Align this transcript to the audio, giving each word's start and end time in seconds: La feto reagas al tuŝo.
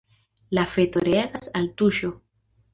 La 0.57 0.63
feto 0.77 1.05
reagas 1.09 1.47
al 1.61 1.71
tuŝo. 1.83 2.13